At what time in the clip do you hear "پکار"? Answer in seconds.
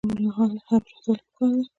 1.27-1.51